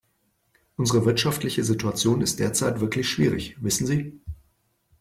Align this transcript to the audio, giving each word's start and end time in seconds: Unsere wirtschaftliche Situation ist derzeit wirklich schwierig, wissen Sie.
Unsere 0.77 1.05
wirtschaftliche 1.05 1.63
Situation 1.63 2.21
ist 2.21 2.39
derzeit 2.39 2.79
wirklich 2.79 3.07
schwierig, 3.07 3.55
wissen 3.61 3.85
Sie. 3.85 4.19